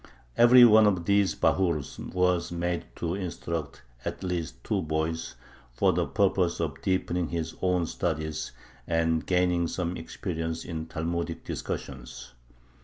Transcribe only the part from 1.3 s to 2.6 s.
bahurs was